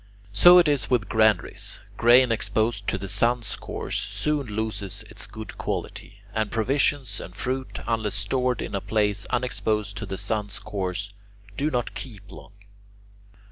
[0.33, 5.59] So it is with granaries: grain exposed to the sun's course soon loses its good
[5.59, 11.13] quality, and provisions and fruit, unless stored in a place unexposed to the sun's course,
[11.55, 12.53] do not keep long.